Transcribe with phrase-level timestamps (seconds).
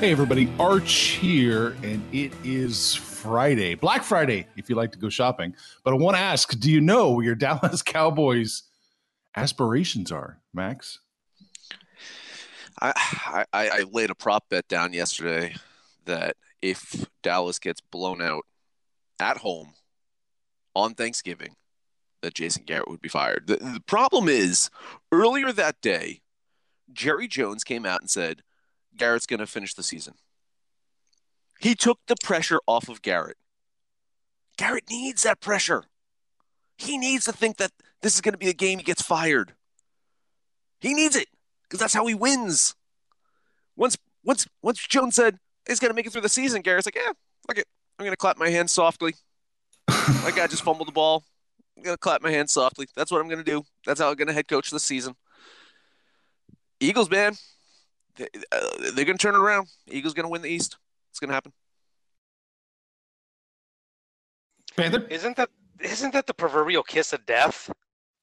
[0.00, 5.10] Hey, everybody, Arch here, and it is Friday, Black Friday, if you like to go
[5.10, 5.54] shopping.
[5.84, 8.62] But I want to ask do you know where your Dallas Cowboys
[9.36, 11.00] aspirations are, Max?
[12.80, 15.54] I, I, I laid a prop bet down yesterday
[16.06, 18.44] that if Dallas gets blown out
[19.18, 19.74] at home
[20.74, 21.56] on Thanksgiving,
[22.22, 23.48] that Jason Garrett would be fired.
[23.48, 24.70] The, the problem is,
[25.12, 26.22] earlier that day,
[26.90, 28.42] Jerry Jones came out and said,
[28.96, 30.14] Garrett's going to finish the season.
[31.60, 33.36] He took the pressure off of Garrett.
[34.56, 35.84] Garrett needs that pressure.
[36.76, 39.52] He needs to think that this is going to be a game he gets fired.
[40.80, 41.28] He needs it
[41.62, 42.74] because that's how he wins.
[43.76, 45.38] Once once once Jones said
[45.68, 47.12] he's going to make it through the season, Garrett's like, yeah,
[47.46, 47.66] fuck it.
[47.98, 49.14] I'm going to clap my hands softly.
[49.88, 51.24] my guy just fumbled the ball.
[51.76, 52.86] I'm going to clap my hands softly.
[52.96, 53.62] That's what I'm going to do.
[53.86, 55.14] That's how I'm going to head coach the season.
[56.80, 57.34] Eagles, man,
[58.94, 59.68] they're going to turn it around.
[59.88, 60.76] Eagles going to win the East.
[61.10, 61.52] It's going to happen.
[64.76, 65.06] Panther?
[65.10, 65.50] Isn't that
[65.82, 67.70] isn't that the proverbial kiss of death?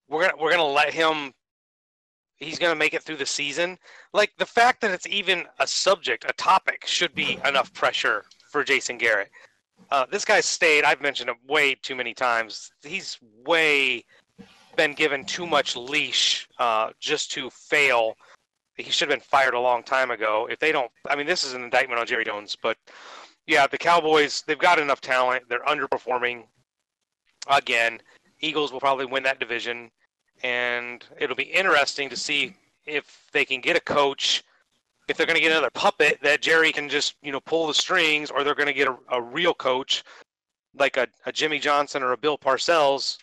[0.10, 1.34] We're gonna we're gonna let him.
[2.38, 3.78] He's gonna make it through the season.
[4.14, 8.64] Like the fact that it's even a subject, a topic, should be enough pressure for
[8.64, 9.30] Jason Garrett.
[9.92, 10.84] Uh, this guy's stayed.
[10.84, 12.72] I've mentioned it way too many times.
[12.84, 14.06] He's way
[14.76, 18.16] been given too much leash uh, just to fail.
[18.78, 20.48] He should have been fired a long time ago.
[20.50, 22.78] If they don't, I mean, this is an indictment on Jerry Jones, but
[23.48, 25.46] yeah, the Cowboys, they've got enough talent.
[25.50, 26.44] They're underperforming
[27.50, 28.00] again.
[28.40, 29.90] Eagles will probably win that division,
[30.44, 32.56] and it'll be interesting to see
[32.86, 34.44] if they can get a coach.
[35.08, 37.74] If they're going to get another puppet that Jerry can just you know pull the
[37.74, 40.04] strings, or they're going to get a, a real coach
[40.78, 43.18] like a, a Jimmy Johnson or a Bill Parcells,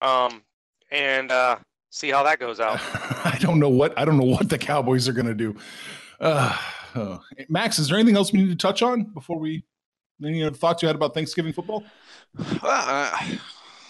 [0.00, 0.42] um,
[0.90, 1.56] and uh,
[1.90, 2.80] see how that goes out.
[3.34, 5.56] I don't know what I don't know what the Cowboys are going to do.
[6.20, 6.56] Uh,
[6.94, 7.20] oh.
[7.48, 9.64] Max, is there anything else we need to touch on before we?
[10.24, 11.82] Any other thoughts you had about Thanksgiving football?
[12.38, 13.18] Well, uh,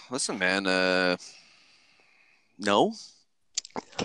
[0.09, 0.65] listen, man.
[0.65, 1.15] Uh,
[2.57, 2.93] no,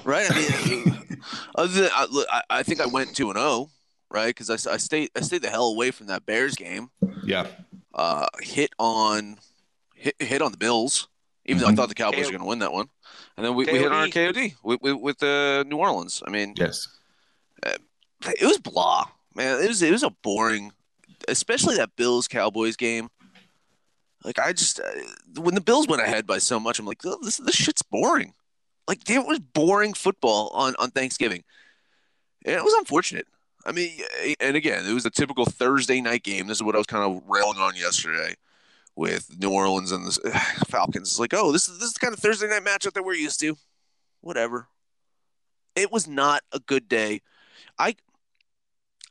[0.04, 0.30] right?
[0.30, 1.20] I mean,
[1.54, 3.70] other than, I, I, I think I went two and zero,
[4.10, 4.28] right?
[4.28, 6.90] Because I, I stayed I stayed the hell away from that Bears game.
[7.24, 7.46] Yeah.
[7.94, 9.38] Uh, hit on
[9.94, 11.08] hit, hit on the Bills,
[11.50, 12.88] even though I thought the Cowboys were going to win that one,
[13.36, 16.22] and then we, we hit on our KOD with with, with uh, New Orleans.
[16.26, 16.88] I mean, Yes.
[17.64, 19.62] it was blah, man.
[19.62, 20.72] It was it was a boring,
[21.28, 23.08] especially that Bills Cowboys game.
[24.24, 27.18] Like I just uh, when the Bills went ahead by so much, I'm like, "Oh,
[27.22, 28.34] this this shit's boring.
[28.86, 31.44] Like it was boring football on on Thanksgiving.
[32.44, 33.26] And it was unfortunate.
[33.66, 33.90] I mean,
[34.40, 36.46] and again, it was a typical Thursday night game.
[36.46, 38.34] This is what I was kind of railing on yesterday
[38.96, 40.12] with New Orleans and the
[40.68, 41.08] Falcons.
[41.08, 43.14] It's like, oh, this is this is the kind of Thursday night matchup that we're
[43.14, 43.56] used to.
[44.20, 44.68] Whatever.
[45.76, 47.22] It was not a good day.
[47.78, 47.94] I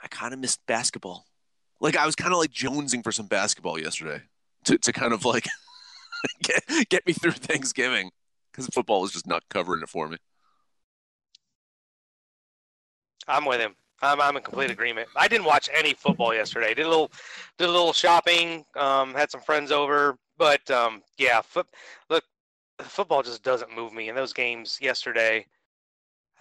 [0.01, 1.25] I kind of missed basketball.
[1.79, 4.21] Like I was kind of like jonesing for some basketball yesterday
[4.65, 5.47] to, to kind of like
[6.43, 8.11] get get me through Thanksgiving
[8.51, 10.17] because football was just not covering it for me.
[13.27, 13.75] I'm with him.
[14.01, 15.09] I'm, I'm in complete agreement.
[15.15, 16.73] I didn't watch any football yesterday.
[16.73, 17.11] Did a little,
[17.57, 18.65] did a little shopping.
[18.75, 21.67] Um, had some friends over, but um, yeah, foot,
[22.09, 22.23] look,
[22.79, 24.09] football just doesn't move me.
[24.09, 25.45] In those games yesterday,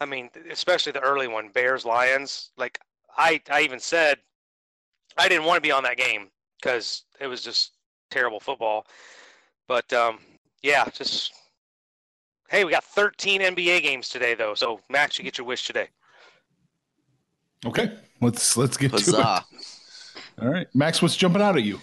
[0.00, 2.50] I mean, especially the early one, Bears Lions.
[2.56, 2.78] Like
[3.16, 4.18] I, I even said,
[5.16, 6.28] I didn't want to be on that game
[6.60, 7.72] because it was just
[8.10, 8.86] terrible football.
[9.66, 10.18] But um,
[10.62, 11.32] yeah, just
[12.48, 14.54] hey, we got 13 NBA games today though.
[14.54, 15.88] So Max, you get your wish today.
[17.66, 19.14] Okay, let's let's get to it.
[20.42, 21.80] All right, Max, what's jumping out at you?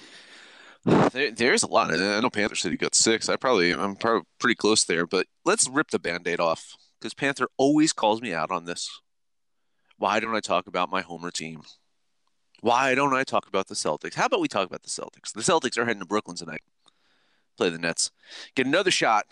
[0.85, 1.91] There, there's a lot.
[1.91, 3.27] I know Panther City got six.
[3.27, 5.07] I probably, I'm probably pretty close there.
[5.07, 9.01] But let's rip the band-aid off because Panther always calls me out on this.
[9.97, 11.63] Why don't I talk about my homer team?
[12.61, 14.13] Why don't I talk about the Celtics?
[14.13, 15.33] How about we talk about the Celtics?
[15.33, 16.61] The Celtics are heading to Brooklyn tonight.
[17.57, 18.11] Play the Nets.
[18.55, 19.25] Get another shot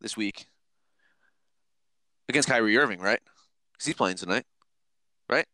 [0.00, 0.46] this week
[2.28, 3.20] against Kyrie Irving, right?
[3.72, 4.44] Because he's playing tonight,
[5.28, 5.46] right?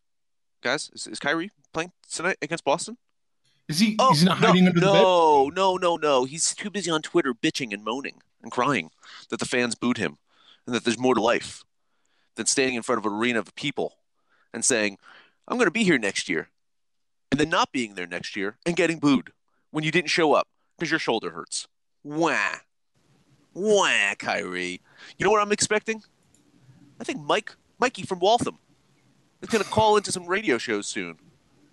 [0.66, 2.96] Guys, is, is Kyrie playing tonight against Boston?
[3.68, 3.94] Is he?
[4.00, 4.94] Oh, he's not no, hiding under the bed.
[4.94, 6.24] no, no, no, no.
[6.24, 8.90] He's too busy on Twitter bitching and moaning and crying
[9.30, 10.18] that the fans booed him
[10.66, 11.62] and that there's more to life
[12.34, 13.98] than standing in front of an arena of people
[14.52, 14.98] and saying,
[15.46, 16.48] I'm going to be here next year.
[17.30, 19.30] And then not being there next year and getting booed
[19.70, 21.68] when you didn't show up because your shoulder hurts.
[22.02, 22.56] Wah.
[23.54, 24.80] Wah, Kyrie.
[25.16, 26.02] You know what I'm expecting?
[27.00, 28.58] I think Mike, Mikey from Waltham
[29.42, 31.18] is going to call into some radio shows soon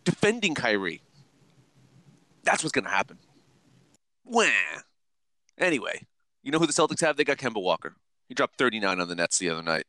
[0.03, 1.01] defending Kyrie.
[2.43, 3.17] That's what's going to happen.
[4.25, 4.47] Wah.
[5.57, 6.07] Anyway,
[6.41, 7.15] you know who the Celtics have?
[7.15, 7.95] They got Kemba Walker.
[8.27, 9.85] He dropped 39 on the Nets the other night.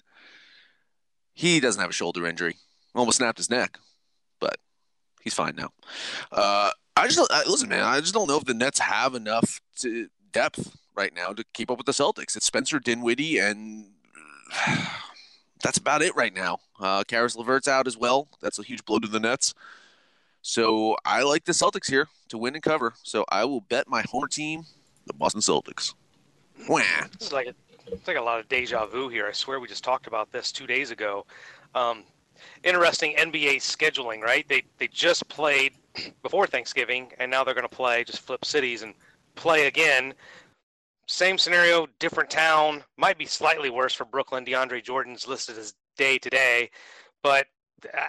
[1.33, 2.57] He doesn't have a shoulder injury.
[2.95, 3.79] Almost snapped his neck,
[4.39, 4.57] but
[5.23, 5.71] he's fine now.
[6.31, 7.83] Uh, I just I, listen, man.
[7.83, 11.71] I just don't know if the Nets have enough to, depth right now to keep
[11.71, 12.37] up with the Celtics.
[12.37, 13.87] It's Spencer Dinwiddie, and
[15.65, 16.61] that's about it right now.
[16.79, 18.29] Uh, Caris LeVert's out as well.
[18.43, 19.55] That's a huge blow to the Nets.
[20.43, 22.93] So I like the Celtics here to win and cover.
[23.03, 24.67] So I will bet my homer team,
[25.07, 25.95] the Boston Celtics.
[26.69, 26.83] Wah.
[27.19, 27.55] Is like a,
[27.87, 29.27] it's like a lot of deja vu here.
[29.27, 31.25] I swear we just talked about this two days ago.
[31.75, 32.05] Um,
[32.63, 34.47] interesting NBA scheduling, right?
[34.47, 35.73] They they just played
[36.23, 38.93] before Thanksgiving, and now they're going to play just flip cities and
[39.35, 40.13] play again.
[41.07, 42.85] Same scenario, different town.
[42.97, 44.45] Might be slightly worse for Brooklyn.
[44.45, 46.71] DeAndre Jordan's listed as day to day,
[47.23, 47.47] but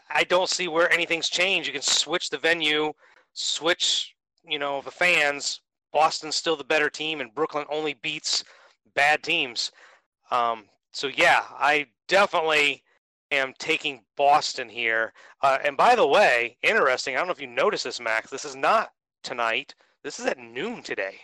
[0.09, 1.67] I- don't see where anything's changed.
[1.67, 2.93] You can switch the venue,
[3.33, 5.61] switch, you know, the fans.
[5.91, 8.43] Boston's still the better team, and Brooklyn only beats
[8.95, 9.71] bad teams.
[10.31, 12.83] Um, so yeah, I definitely
[13.31, 15.13] am taking Boston here.
[15.41, 17.15] Uh, and by the way, interesting.
[17.15, 18.29] I don't know if you noticed this, Max.
[18.29, 18.93] This is not
[19.23, 19.75] tonight.
[20.03, 21.19] This is at noon today.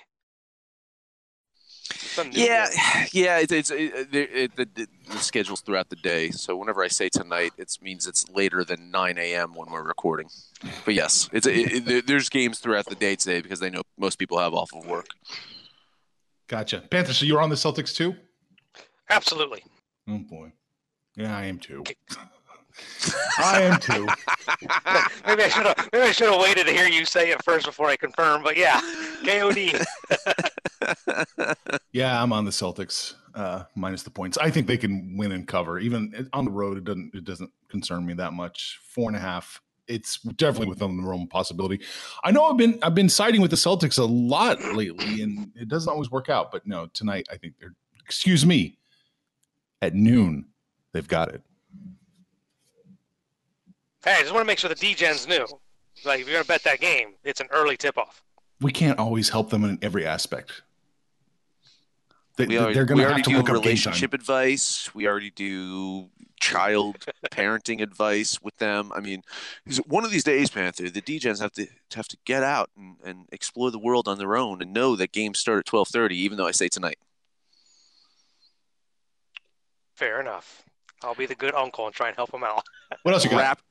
[2.12, 3.08] It's a noon Yeah, game.
[3.13, 3.40] yeah.
[3.40, 6.31] It's, it's it, it, the, the, the schedule's throughout the day.
[6.31, 9.54] So whenever I say tonight, it means it's later than 9 a.m.
[9.56, 10.28] when we're recording.
[10.86, 14.19] But yes, it's it, it, there's games throughout the day today because they know most
[14.19, 15.08] people have off of work.
[16.48, 16.81] Gotcha.
[16.81, 18.16] Panther, so you're on the Celtics too?
[19.10, 19.63] absolutely.
[20.08, 20.52] Oh boy.
[21.16, 21.84] Yeah, I am too.
[23.39, 24.06] I am too.
[25.28, 25.89] Maybe I should have.
[25.92, 28.44] Maybe I should have waited to hear you say it first before I confirm.
[28.44, 28.81] But yeah,
[29.24, 29.83] KOD.
[31.92, 34.38] Yeah, I'm on the Celtics, uh, minus the points.
[34.38, 35.78] I think they can win and cover.
[35.78, 38.80] Even on the road, it doesn't it doesn't concern me that much.
[38.84, 39.62] Four and a half.
[39.88, 41.81] It's definitely within the realm of possibility.
[42.24, 45.68] I know I've been I've been siding with the Celtics a lot lately, and it
[45.68, 46.51] doesn't always work out.
[46.51, 47.75] But no, tonight I think they're
[48.06, 48.77] excuse me.
[49.81, 50.45] At noon,
[50.94, 51.42] they've got it.
[54.03, 55.45] Hey, I just want to make sure the D-Gens knew.
[56.06, 58.24] Like, if you're gonna bet that game, it's an early tip-off.
[58.59, 60.62] We can't always help them in every aspect.
[62.38, 63.63] They, We already, they're going to have already to do look up game time.
[63.63, 64.93] relationship advice.
[64.96, 68.91] We already do child parenting advice with them.
[68.96, 69.22] I mean,
[69.67, 72.96] 'cause one of these days, Panther, the DJs have to have to get out and,
[73.03, 76.15] and explore the world on their own and know that games start at twelve thirty,
[76.17, 76.98] even though I say tonight.
[79.96, 80.63] Fair enough.
[81.03, 82.65] I'll be the good uncle and try and help them out.
[83.03, 83.38] What else you got?
[83.38, 83.62] Rap-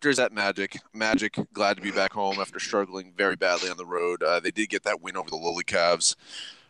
[0.00, 0.78] Raptors at Magic.
[0.94, 4.22] Magic glad to be back home after struggling very badly on the road.
[4.22, 6.14] Uh, they did get that win over the lowly Cavs.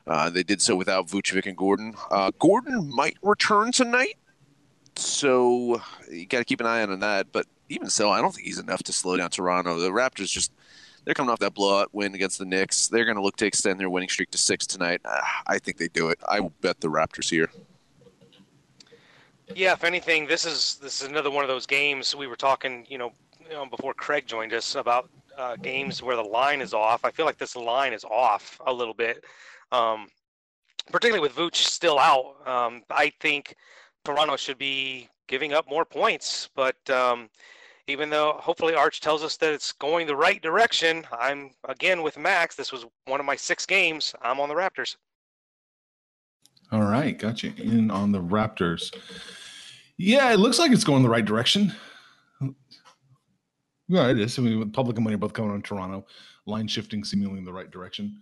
[0.06, 1.94] Uh, they did so without Vucevic and Gordon.
[2.10, 4.16] Uh, Gordon might return tonight,
[4.96, 7.30] so you got to keep an eye on that.
[7.30, 9.78] But even so, I don't think he's enough to slow down Toronto.
[9.78, 10.50] The Raptors just
[11.04, 12.88] they're coming off that blowout win against the Knicks.
[12.88, 15.00] They're going to look to extend their winning streak to six tonight.
[15.04, 16.18] Uh, I think they do it.
[16.28, 17.50] I will bet the Raptors here.
[19.54, 22.86] Yeah, if anything, this is this is another one of those games we were talking,
[22.88, 26.74] you know, you know before Craig joined us about uh, games where the line is
[26.74, 27.04] off.
[27.04, 29.24] I feel like this line is off a little bit,
[29.72, 30.08] um,
[30.90, 32.36] particularly with Vooch still out.
[32.46, 33.56] Um, I think
[34.04, 37.30] Toronto should be giving up more points, but um,
[37.86, 42.18] even though hopefully Arch tells us that it's going the right direction, I'm again with
[42.18, 42.54] Max.
[42.54, 44.14] This was one of my six games.
[44.22, 44.96] I'm on the Raptors.
[46.70, 48.94] All right, got you in on the Raptors.
[49.96, 51.72] Yeah, it looks like it's going the right direction.
[53.88, 54.38] Yeah, it is.
[54.38, 56.06] I mean, with public and money are both coming on Toronto,
[56.44, 58.20] line shifting seemingly in the right direction.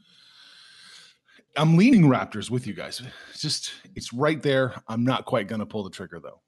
[1.57, 3.03] I'm leaning Raptors with you guys.
[3.31, 4.75] It's just it's right there.
[4.89, 6.41] I'm not quite to pull the trigger though.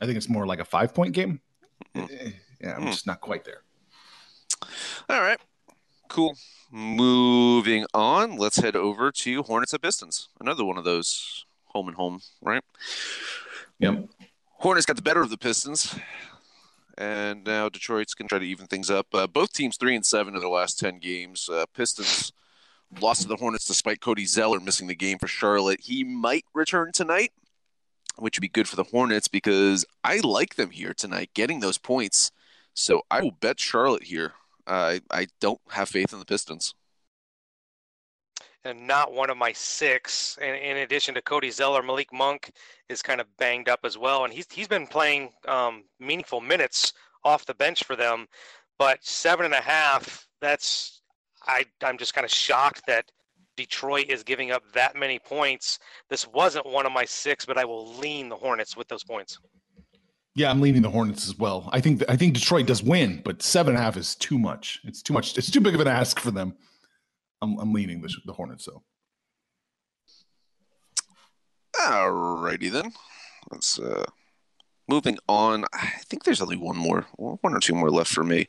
[0.00, 1.40] I think it's more like a five point game.
[1.94, 2.34] Mm.
[2.60, 3.62] Yeah, I'm just not quite there.
[5.08, 5.38] All right,
[6.08, 6.36] cool.
[6.70, 10.28] Moving on, let's head over to Hornets at Pistons.
[10.40, 12.62] Another one of those home and home, right?
[13.78, 14.08] Yep.
[14.58, 15.94] Hornets got the better of the Pistons,
[16.98, 19.06] and now Detroit's going to try to even things up.
[19.12, 21.48] Uh, both teams three and seven in their last ten games.
[21.48, 22.32] Uh, Pistons
[23.00, 25.80] lost to the Hornets despite Cody Zeller missing the game for Charlotte.
[25.82, 27.32] He might return tonight,
[28.16, 31.78] which would be good for the Hornets because I like them here tonight, getting those
[31.78, 32.32] points.
[32.74, 34.32] So I will bet Charlotte here.
[34.66, 36.74] I I don't have faith in the Pistons
[38.66, 40.36] and not one of my six.
[40.40, 42.50] And in addition to Cody Zeller, Malik Monk
[42.88, 46.92] is kind of banged up as well, and he's he's been playing um, meaningful minutes
[47.24, 48.26] off the bench for them.
[48.78, 51.02] But seven and a half, that's
[51.46, 53.10] I I'm just kind of shocked that
[53.56, 55.78] Detroit is giving up that many points.
[56.10, 59.38] This wasn't one of my six, but I will lean the Hornets with those points.
[60.36, 61.70] Yeah, I'm leaning the Hornets as well.
[61.72, 64.80] I think I think Detroit does win, but seven and a half is too much.
[64.84, 65.36] It's too much.
[65.38, 66.54] It's too big of an ask for them.
[67.40, 68.82] I'm, I'm leaning the, the Hornets though.
[71.74, 72.92] Alrighty then.
[73.50, 74.04] Let's uh
[74.88, 75.64] moving on.
[75.72, 78.46] I think there's only one more, one or two more left for me.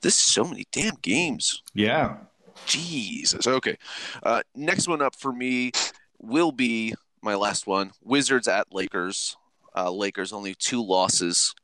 [0.00, 1.62] This is so many damn games.
[1.74, 2.16] Yeah.
[2.64, 3.46] Jesus.
[3.46, 3.76] Okay.
[4.22, 5.72] Uh, next one up for me
[6.18, 7.92] will be my last one.
[8.02, 9.36] Wizards at Lakers.
[9.78, 11.54] Uh, Lakers only two losses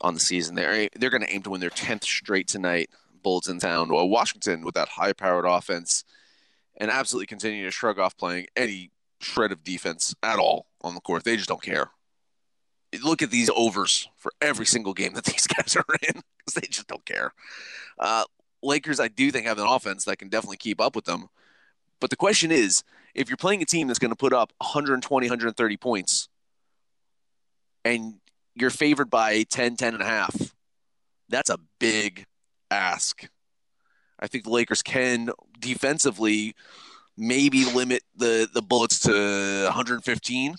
[0.00, 0.54] on the season.
[0.54, 2.88] They're they're going to aim to win their tenth straight tonight.
[3.22, 3.90] Bullets in town.
[3.90, 6.04] Well, Washington with that high powered offense
[6.76, 11.00] and absolutely continue to shrug off playing any shred of defense at all on the
[11.00, 11.24] court.
[11.24, 11.90] They just don't care.
[13.02, 16.66] Look at these overs for every single game that these guys are in because they
[16.68, 17.32] just don't care.
[17.98, 18.24] Uh,
[18.62, 21.28] Lakers, I do think have an offense that can definitely keep up with them.
[22.00, 22.82] But the question is,
[23.14, 26.28] if you're playing a team that's going to put up 120, 130 points,
[27.84, 28.14] and
[28.54, 30.54] you're favored by 10, 10 and a half,
[31.28, 32.26] that's a big
[32.70, 33.28] ask.
[34.18, 36.54] I think the Lakers can defensively
[37.16, 40.54] maybe limit the the bullets to 115,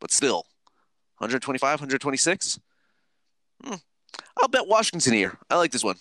[0.00, 0.44] but still
[1.18, 2.58] 125, 126.
[3.64, 3.74] Hmm.
[4.40, 5.38] I'll bet Washington here.
[5.48, 5.96] I like this one.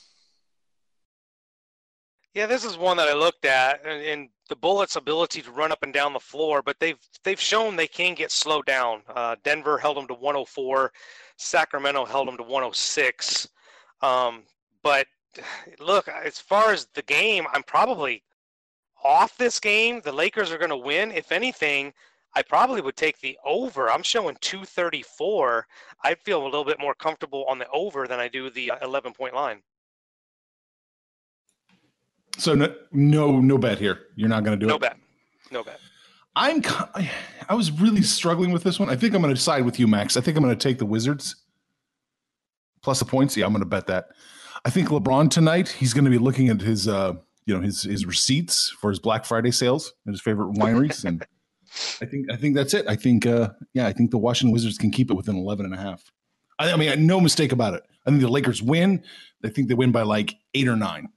[2.34, 5.72] Yeah, this is one that I looked at, and, and, the Bullets' ability to run
[5.72, 9.02] up and down the floor, but they've they've shown they can get slowed down.
[9.08, 10.92] Uh, Denver held them to 104,
[11.38, 13.48] Sacramento held them to 106.
[14.02, 14.44] Um,
[14.84, 15.08] but
[15.80, 18.24] look, as far as the game, I'm probably
[19.04, 20.02] off this game.
[20.04, 21.12] The Lakers are going to win.
[21.12, 21.94] If anything,
[22.36, 23.90] I probably would take the over.
[23.90, 25.66] I'm showing 234.
[26.04, 29.14] I feel a little bit more comfortable on the over than I do the 11
[29.14, 29.62] point line.
[32.40, 34.00] So no, no, no bet here.
[34.16, 34.82] You're not going to do no it.
[34.82, 34.98] No bet.
[35.52, 35.80] No bet.
[36.36, 36.62] I'm.
[37.50, 38.90] I was really struggling with this one.
[38.90, 40.16] I think I'm going to side with you, Max.
[40.16, 41.36] I think I'm going to take the Wizards
[42.82, 43.36] plus the points.
[43.36, 44.10] Yeah, I'm going to bet that.
[44.66, 47.14] I think LeBron tonight he's going to be looking at his uh,
[47.46, 51.26] you know his his receipts for his Black Friday sales and his favorite wineries and
[52.02, 52.88] I think I think that's it.
[52.88, 55.74] I think uh, yeah, I think the Washington Wizards can keep it within 11 and
[55.74, 56.04] a half.
[56.58, 57.84] I, I mean, no mistake about it.
[58.06, 59.04] I think the Lakers win.
[59.44, 61.10] I think they win by like 8 or 9.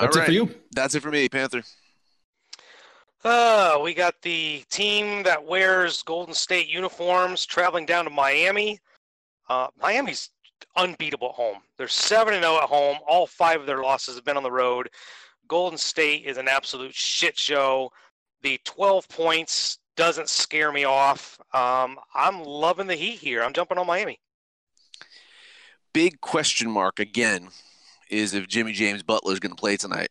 [0.00, 0.54] That's it for you.
[0.72, 1.62] That's it for me, Panther.
[3.24, 8.78] Uh, we got the team that wears Golden State uniforms traveling down to Miami
[9.48, 10.30] uh, Miami's
[10.76, 11.58] unbeatable at home.
[11.76, 12.98] They're 7 0 at home.
[13.06, 14.88] All five of their losses have been on the road.
[15.46, 17.90] Golden State is an absolute shit show.
[18.42, 21.38] The 12 points doesn't scare me off.
[21.54, 23.42] Um, I'm loving the Heat here.
[23.42, 24.20] I'm jumping on Miami.
[25.92, 27.48] Big question mark again
[28.10, 30.10] is if Jimmy James Butler is going to play tonight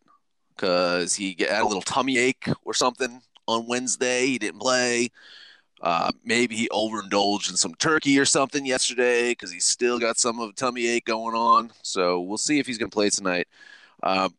[0.56, 4.28] because he had a little tummy ache or something on Wednesday.
[4.28, 5.10] He didn't play.
[5.80, 10.40] Uh, maybe he overindulged in some turkey or something yesterday because he's still got some
[10.40, 11.72] of tummy ache going on.
[11.84, 13.48] So we'll see if he's going to play tonight.
[14.02, 14.34] Um,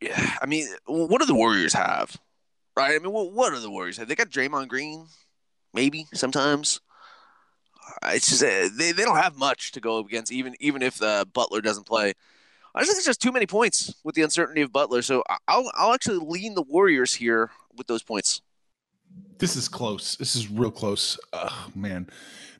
[0.00, 2.16] yeah, I mean, what do the Warriors have?
[2.76, 2.94] Right?
[2.94, 4.08] I mean, what, what do the Warriors have?
[4.08, 5.06] They got Draymond Green,
[5.72, 6.80] maybe sometimes.
[8.02, 11.02] Uh, it's just uh, they, they don't have much to go against, even even if
[11.02, 12.14] uh, Butler doesn't play.
[12.74, 15.02] I just think it's just too many points with the uncertainty of Butler.
[15.02, 18.42] So I'll I'll actually lean the Warriors here with those points.
[19.38, 20.16] This is close.
[20.16, 21.18] This is real close.
[21.32, 22.08] Oh, man.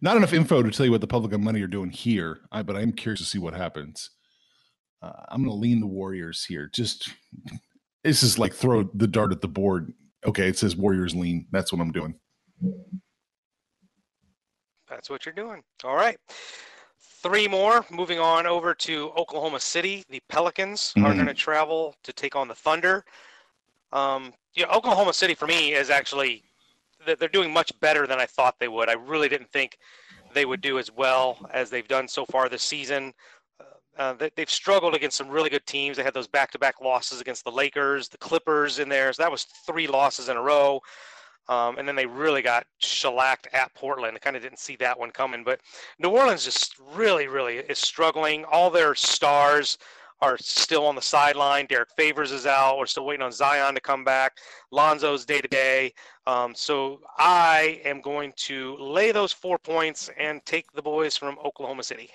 [0.00, 2.62] Not enough info to tell you what the public and money are doing here, I,
[2.62, 4.11] but I'm curious to see what happens.
[5.02, 6.68] Uh, I'm going to lean the Warriors here.
[6.73, 7.11] Just
[8.04, 9.92] this is like throw the dart at the board.
[10.26, 11.47] Okay, it says Warriors lean.
[11.50, 12.14] That's what I'm doing.
[14.88, 15.62] That's what you're doing.
[15.83, 16.18] All right.
[17.25, 17.87] Three more.
[17.90, 21.14] Moving on over to Oklahoma City, the Pelicans are Mhm.
[21.14, 23.02] going to travel to take on the Thunder.
[23.93, 26.45] Um, yeah, Oklahoma City for me is actually
[27.07, 28.90] they're they're doing much better than I thought they would.
[28.90, 29.78] I really didn't think
[30.35, 33.14] they would do as well as they've done so far this season.
[33.97, 35.97] Uh, they've struggled against some really good teams.
[35.97, 39.12] They had those back-to-back losses against the Lakers, the Clippers in there.
[39.12, 40.83] So that was three losses in a row.
[41.49, 44.17] Um, and then they really got shellacked at Portland.
[44.17, 45.45] I kind of didn't see that one coming.
[45.45, 45.61] But
[45.99, 48.45] New Orleans just really, really is struggling.
[48.47, 49.79] All their stars
[50.21, 51.67] are still on the sideline.
[51.67, 52.79] Derrick Favors is out.
[52.79, 54.39] We're still waiting on Zion to come back.
[54.73, 55.93] Lonzo's day to day.
[56.27, 61.39] Um, so I am going to lay those four points and take the boys from
[61.45, 62.11] Oklahoma City.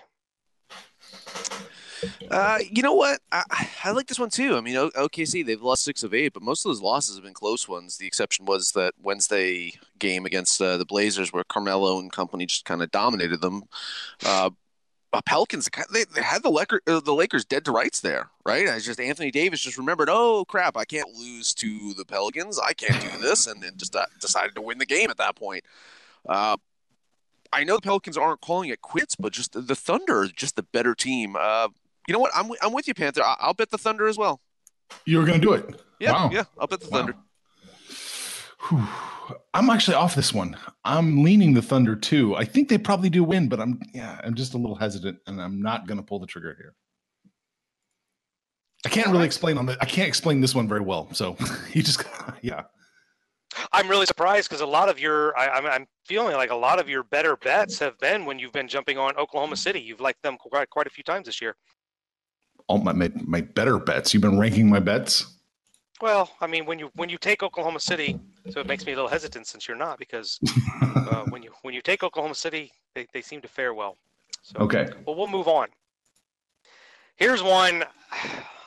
[2.30, 3.20] Uh, you know what?
[3.32, 4.56] I, I like this one too.
[4.56, 7.34] I mean, OKC they've lost six of eight, but most of those losses have been
[7.34, 7.98] close ones.
[7.98, 12.66] The exception was that Wednesday game against uh, the Blazers, where Carmelo and company just
[12.66, 13.64] kind of dominated them.
[14.26, 14.52] Uh,
[15.26, 18.70] Pelicans they, they had the Lakers, uh, the Lakers dead to rights there, right?
[18.70, 22.60] I just Anthony Davis just remembered, oh crap, I can't lose to the Pelicans.
[22.60, 25.36] I can't do this, and then just uh, decided to win the game at that
[25.36, 25.64] point.
[27.52, 30.94] I know the Pelicans aren't calling it quits, but just the, Thunder, just the better
[30.94, 31.36] team.
[31.40, 31.70] Uh,
[32.10, 32.32] you know what?
[32.36, 33.22] I'm I'm with you, Panther.
[33.24, 34.42] I, will bet the Thunder as well.
[35.06, 35.80] You were going to do it.
[36.00, 36.30] Yeah, Wow.
[36.34, 36.44] yeah.
[36.58, 36.98] I'll bet the Wow.
[36.98, 37.16] Thunder.
[38.68, 38.88] Whew.
[39.54, 40.58] I'm actually off this one.
[40.84, 42.36] I'm leaning the Thunder too.
[42.36, 45.40] I think they probably do win, but I'm yeah, I'm just a little hesitant, and
[45.40, 46.74] I'm not going to pull the trigger here.
[48.86, 49.78] I can't really explain on the.
[49.80, 51.10] I can't explain this one very well.
[51.14, 51.38] So
[51.74, 52.04] you just
[52.42, 52.64] yeah.
[53.72, 56.80] I'm really surprised because a lot of your, I, I'm, I'm feeling like a lot
[56.80, 59.82] of your better bets have been when you've been jumping on Oklahoma City.
[59.82, 61.56] You've liked them quite, quite a few times this year.
[62.70, 64.14] All my, my my better bets.
[64.14, 65.26] You've been ranking my bets.
[66.02, 68.18] Well, I mean, when you when you take Oklahoma City,
[68.52, 70.40] so it makes me a little hesitant since you're not because
[70.84, 73.98] uh, when you when you take Oklahoma City, they, they seem to fare well.
[74.44, 74.88] So, Okay.
[75.06, 75.68] well, we'll move on.
[77.18, 77.84] Here's one.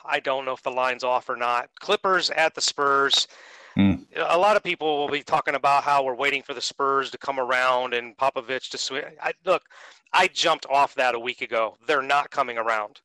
[0.05, 1.69] I don't know if the line's off or not.
[1.79, 3.27] Clippers at the Spurs.
[3.75, 3.93] Hmm.
[4.17, 7.17] A lot of people will be talking about how we're waiting for the Spurs to
[7.17, 9.05] come around and Popovich to switch.
[9.23, 9.63] I, look,
[10.11, 11.77] I jumped off that a week ago.
[11.87, 12.99] They're not coming around.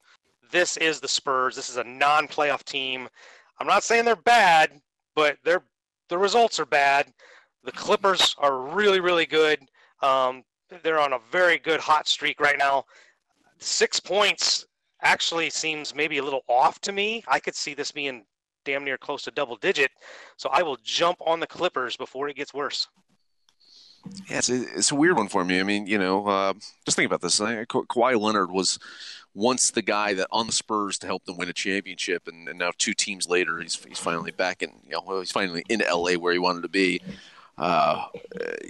[0.50, 1.54] This is the Spurs.
[1.54, 3.08] This is a non-playoff team.
[3.60, 4.80] I'm not saying they're bad,
[5.14, 5.62] but they're
[6.08, 7.12] the results are bad.
[7.64, 9.60] The Clippers are really, really good.
[10.02, 10.42] Um,
[10.82, 12.84] they're on a very good hot streak right now.
[13.58, 14.66] Six points
[15.02, 17.24] actually seems maybe a little off to me.
[17.28, 18.24] I could see this being
[18.64, 19.90] damn near close to double digit.
[20.36, 22.88] So I will jump on the Clippers before it gets worse.
[24.30, 25.60] Yeah, it's a, it's a weird one for me.
[25.60, 27.38] I mean, you know, uh, just think about this.
[27.38, 28.78] Ka- Kawhi Leonard was
[29.38, 32.58] once the guy that on the Spurs to help them win a championship, and, and
[32.58, 34.72] now two teams later, he's he's finally back in.
[34.84, 37.00] You know, he's finally in LA where he wanted to be.
[37.56, 38.06] Uh,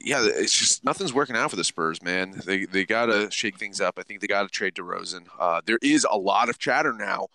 [0.05, 2.43] yeah, it's just nothing's working out for the Spurs, man.
[2.45, 3.99] They they gotta shake things up.
[3.99, 5.29] I think they gotta trade DeRozan.
[5.39, 7.29] Uh, there is a lot of chatter now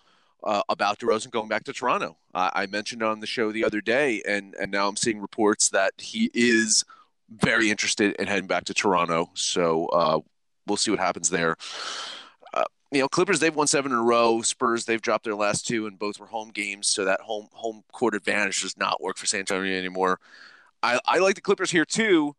[0.44, 2.16] uh, about DeRozan going back to Toronto.
[2.32, 5.70] Uh, I mentioned on the show the other day, and and now I'm seeing reports
[5.70, 6.84] that he is
[7.28, 9.30] very interested in heading back to Toronto.
[9.34, 10.20] So uh,
[10.68, 11.56] we'll see what happens there.
[12.94, 14.40] You know, Clippers they've won seven in a row.
[14.42, 16.86] Spurs they've dropped their last two, and both were home games.
[16.86, 20.20] So that home home court advantage does not work for San Antonio anymore.
[20.82, 22.36] I, I like the Clippers here too.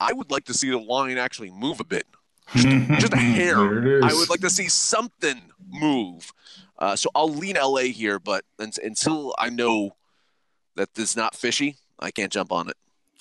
[0.00, 2.06] I would like to see the line actually move a bit,
[2.54, 2.66] just
[3.12, 3.56] a hair.
[3.56, 4.04] There it is.
[4.04, 6.32] I would like to see something move.
[6.78, 9.96] Uh, so I'll lean LA here, but until I know
[10.74, 12.76] that this is not fishy, I can't jump on it.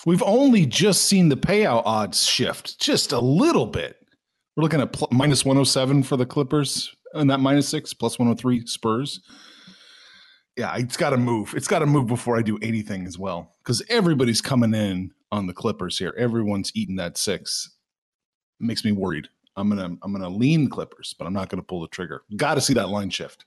[0.05, 4.00] We've only just seen the payout odds shift just a little bit.
[4.55, 8.65] We're looking at pl- minus 107 for the Clippers and that minus six, plus 103
[8.65, 9.21] Spurs.
[10.57, 11.53] Yeah, it's got to move.
[11.55, 15.47] It's got to move before I do anything as well because everybody's coming in on
[15.47, 16.13] the Clippers here.
[16.17, 17.71] Everyone's eating that six.
[18.59, 19.29] It makes me worried.
[19.55, 22.23] I'm gonna I'm gonna lean Clippers, but I'm not gonna pull the trigger.
[22.35, 23.45] Got to see that line shift.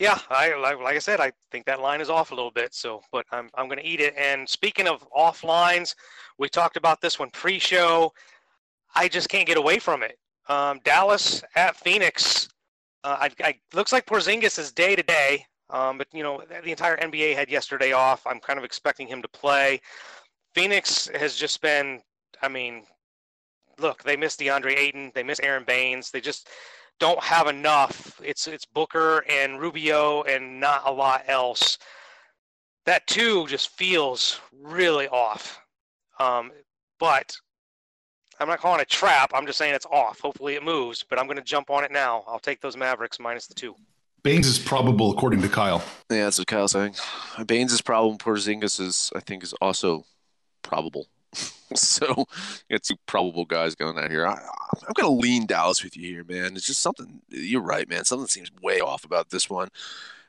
[0.00, 2.74] Yeah, I like, like I said, I think that line is off a little bit.
[2.74, 4.14] So, but I'm I'm going to eat it.
[4.16, 5.94] And speaking of off lines,
[6.38, 8.10] we talked about this one pre-show.
[8.94, 10.18] I just can't get away from it.
[10.48, 12.48] Um, Dallas at Phoenix.
[13.04, 15.46] Uh, I, I looks like Porzingis is day to day.
[15.70, 18.26] Um, but you know the entire NBA had yesterday off.
[18.26, 19.80] I'm kind of expecting him to play.
[20.54, 22.00] Phoenix has just been.
[22.42, 22.84] I mean,
[23.78, 25.12] look, they missed DeAndre Ayton.
[25.14, 26.10] They miss Aron Baynes.
[26.10, 26.48] They just
[26.98, 28.20] don't have enough.
[28.22, 31.78] It's it's Booker and Rubio and not a lot else.
[32.86, 35.60] That too just feels really off.
[36.18, 36.50] Um,
[36.98, 37.34] but
[38.40, 39.32] I'm not calling it a trap.
[39.34, 40.20] I'm just saying it's off.
[40.20, 42.24] Hopefully it moves, but I'm going to jump on it now.
[42.26, 43.74] I'll take those Mavericks minus the two.
[44.22, 45.82] Baynes is probable according to Kyle.
[46.10, 46.94] Yeah, that's what Kyle's saying.
[47.46, 50.04] Baynes' problem, Porzingis is, I think, is also
[50.62, 51.06] probable.
[51.74, 52.06] so
[52.68, 54.26] you got two probable guys going out here.
[54.26, 56.56] I, I'm going to lean Dallas with you here, man.
[56.56, 57.20] It's just something.
[57.28, 58.04] You're right, man.
[58.04, 59.68] Something seems way off about this one.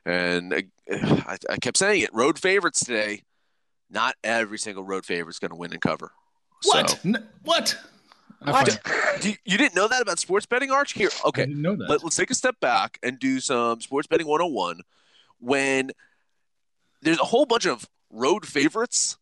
[0.06, 2.14] And I, I, I kept saying it.
[2.14, 3.24] Road favorites today.
[3.90, 6.12] Not every single road favorite is going to win and cover.
[6.64, 6.92] What?
[6.92, 7.76] So, N- what?
[8.42, 8.82] I What?
[9.22, 10.94] do you, didn't know that about sports betting, Arch?
[10.94, 11.46] Here, okay.
[11.46, 11.90] know that.
[11.90, 14.82] Let, us take a step back and do some sports betting 101
[15.40, 15.92] when
[17.02, 19.18] there's a whole bunch of road favorites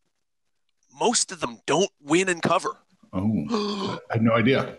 [1.00, 2.78] most of them don't win and cover
[3.14, 4.76] oh, I had no idea.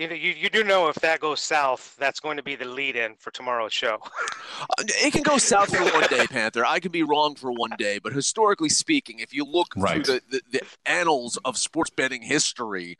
[0.00, 2.64] You, know, you, you do know if that goes south, that's going to be the
[2.64, 3.98] lead in for tomorrow's show.
[4.60, 7.70] Uh, it can go south for one day panther i can be wrong for one
[7.78, 10.04] day but historically speaking if you look Right.
[10.04, 12.98] through the, the, the annals of sports betting history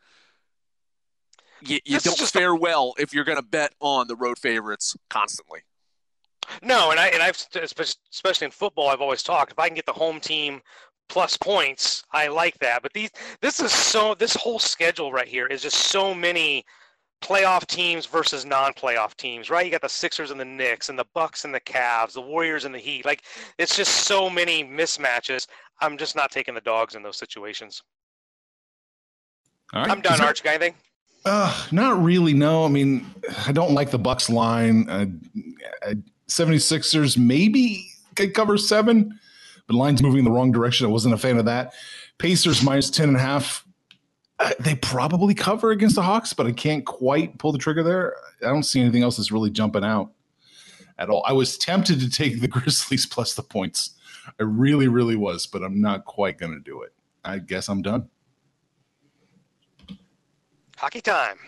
[1.61, 4.39] you, you don't just a- fare well if you're going to bet on the road
[4.39, 5.61] favorites constantly
[6.63, 9.87] No, and I and I've especially in football, I've always talked if I can get
[9.87, 10.63] the home team
[11.09, 12.81] plus points, I like that.
[12.83, 13.11] But these
[13.43, 16.65] this is so this whole schedule right here is just so many
[17.21, 19.65] playoff teams versus non-playoff teams, right?
[19.65, 22.65] You got the Sixers and the Knicks and the Bucks and the Cavs, the Warriors
[22.65, 23.05] and the Heat.
[23.05, 23.23] Like
[23.59, 25.47] it's just so many mismatches.
[25.81, 27.83] I'm just not taking the dogs in those situations.
[29.73, 29.91] All right.
[29.91, 30.43] I'm done, Is there- Arch.
[30.43, 30.75] Got anything?
[31.25, 32.33] Uh, not really.
[32.33, 33.07] No, I mean,
[33.47, 34.89] I don't like the Bucks line.
[34.89, 35.05] Uh,
[35.87, 35.95] uh,
[36.29, 39.19] 76ers maybe could cover seven,
[39.67, 40.87] but line's moving in the wrong direction.
[40.87, 41.75] I wasn't a fan of that.
[42.19, 43.67] Pacers minus 10 and a half.
[44.41, 48.17] Uh, they probably cover against the Hawks, but I can't quite pull the trigger there.
[48.43, 50.13] I don't see anything else that's really jumping out
[50.99, 51.23] at all.
[51.27, 53.91] I was tempted to take the Grizzlies plus the points.
[54.39, 56.95] I really, really was, but I'm not quite going to do it.
[57.23, 58.09] I guess I'm done.
[60.79, 61.39] Hockey time.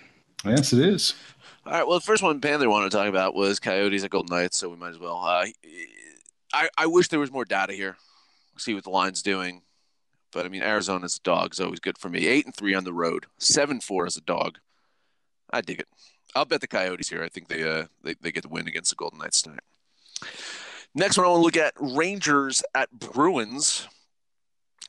[0.45, 1.15] Yes, it is.
[1.65, 4.35] all right well the first one panther wanted to talk about was coyotes at golden
[4.37, 5.47] knights so we might as well uh,
[6.53, 7.97] I, I wish there was more data here
[8.59, 9.63] see what the line's doing
[10.33, 11.53] but i mean arizona's a dog.
[11.53, 12.27] Is always good for me.
[12.27, 13.27] Eight and three on the road.
[13.39, 14.59] Seven four as a dog.
[15.51, 15.89] I dig it.
[16.35, 17.23] I'll bet the coyotes here.
[17.23, 19.61] I think they uh they, they get the win against the golden knights tonight.
[20.95, 23.89] Next one i want to look at rangers at bruins.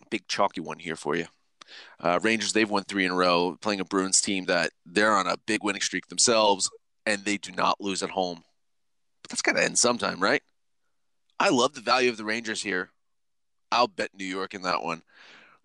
[0.09, 1.27] Big chalky one here for you.
[1.99, 5.27] Uh, Rangers, they've won three in a row, playing a Bruins team that they're on
[5.27, 6.69] a big winning streak themselves,
[7.05, 8.43] and they do not lose at home.
[9.21, 10.43] But that's got to end sometime, right?
[11.39, 12.91] I love the value of the Rangers here.
[13.73, 15.01] I'll bet New York in that one.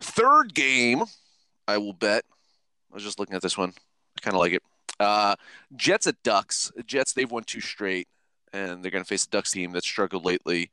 [0.01, 1.05] Third game,
[1.67, 2.25] I will bet.
[2.91, 3.73] I was just looking at this one.
[4.17, 4.63] I kind of like it.
[4.99, 5.37] Uh,
[5.77, 6.73] Jets at Ducks.
[6.87, 8.09] Jets, they've won two straight,
[8.53, 10.71] and they're going to face a Ducks team that's struggled lately.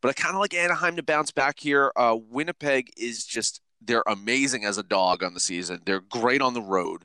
[0.00, 1.92] But I kind of like Anaheim to bounce back here.
[1.96, 5.80] Uh, Winnipeg is just they're amazing as a dog on the season.
[5.84, 7.04] They're great on the road,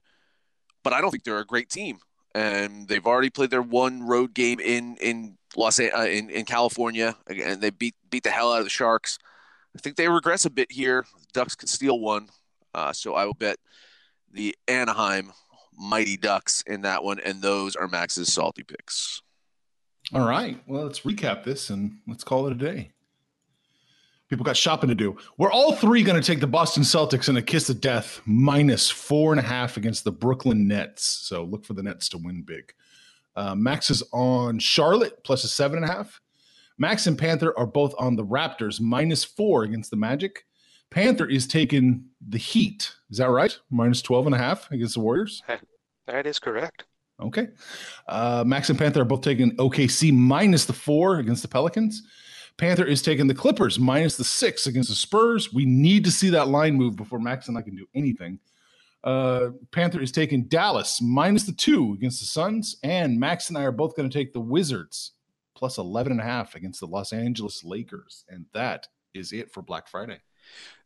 [0.83, 1.99] but I don't think they're a great team.
[2.35, 7.15] And they've already played their one road game in in Los uh, in in California,
[7.27, 9.17] and they beat beat the hell out of the Sharks.
[9.77, 11.05] I think they regress a bit here.
[11.33, 12.29] Ducks could steal one,
[12.73, 13.57] uh, so I will bet
[14.31, 15.31] the Anaheim
[15.77, 19.21] Mighty Ducks in that one, and those are Max's salty picks.
[20.13, 20.59] All right.
[20.65, 22.91] Well, let's recap this and let's call it a day.
[24.29, 25.15] People got shopping to do.
[25.37, 28.89] We're all three going to take the Boston Celtics in a kiss of death, minus
[28.89, 31.05] four and a half against the Brooklyn Nets.
[31.05, 32.73] So look for the Nets to win big.
[33.35, 36.19] Uh, Max is on Charlotte, plus a seven and a half.
[36.77, 40.45] Max and Panther are both on the Raptors, minus four against the Magic.
[40.89, 42.93] Panther is taking the Heat.
[43.09, 43.57] Is that right?
[43.69, 45.41] Minus 12 and a half against the Warriors.
[46.07, 46.85] That is correct.
[47.21, 47.49] Okay.
[48.07, 52.03] Uh, Max and Panther are both taking OKC minus the four against the Pelicans.
[52.57, 55.53] Panther is taking the Clippers minus the six against the Spurs.
[55.53, 58.39] We need to see that line move before Max and I can do anything.
[59.03, 62.77] Uh, Panther is taking Dallas minus the two against the Suns.
[62.83, 65.11] And Max and I are both going to take the Wizards
[65.57, 68.23] plus 11 and a half against the Los Angeles Lakers.
[68.29, 70.19] And that is it for Black Friday.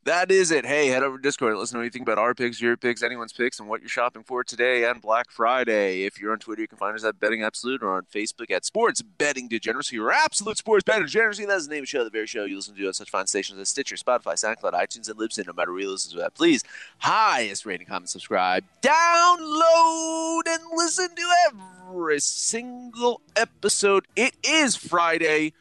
[0.04, 0.66] That is it.
[0.66, 1.56] Hey, head over to Discord.
[1.56, 4.24] Let us know anything about our picks, your picks, anyone's picks, and what you're shopping
[4.24, 6.06] for today and Black Friday.
[6.06, 8.66] If you're on Twitter, you can find us at Betting Absolute or on Facebook at
[8.66, 11.46] Sports Betting Degeneracy or Absolute Sports Betting Degeneracy.
[11.46, 13.28] That's the name of the show, the very show you listen to on such fine
[13.28, 15.46] stations as Stitcher, Spotify, SoundCloud, iTunes, and Libsyn.
[15.46, 16.64] No matter where you listen to that, please
[16.98, 24.08] highest rating, comment, subscribe, download, and listen to every single episode.
[24.16, 25.54] It is Friday.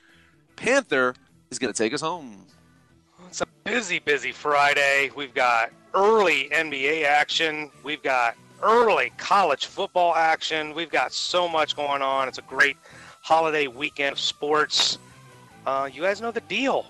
[0.57, 1.14] Panther
[1.50, 2.46] is going to take us home.
[3.64, 5.10] Busy, busy Friday.
[5.14, 7.70] We've got early NBA action.
[7.84, 10.74] We've got early college football action.
[10.74, 12.26] We've got so much going on.
[12.26, 12.78] It's a great
[13.20, 14.98] holiday weekend of sports.
[15.66, 16.86] Uh, you guys know the deal.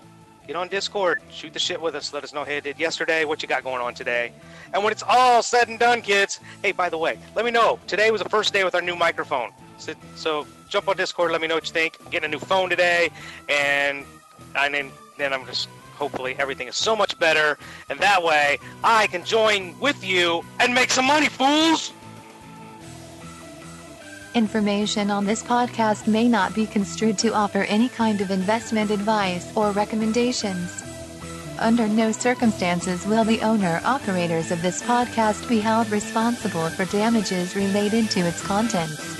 [0.47, 2.13] Get on Discord, shoot the shit with us.
[2.13, 4.31] Let us know how you did yesterday, what you got going on today.
[4.73, 7.79] And when it's all said and done, kids, hey, by the way, let me know.
[7.85, 9.51] Today was the first day with our new microphone.
[9.77, 11.97] So, so jump on Discord, let me know what you think.
[12.03, 13.09] I'm getting a new phone today,
[13.49, 14.05] and,
[14.55, 15.67] and then, then I'm just
[16.01, 17.59] hopefully everything is so much better,
[17.89, 21.93] and that way I can join with you and make some money, fools.
[24.33, 29.45] Information on this podcast may not be construed to offer any kind of investment advice
[29.55, 30.81] or recommendations.
[31.59, 37.55] Under no circumstances will the owner operators of this podcast be held responsible for damages
[37.55, 39.10] related to its contents.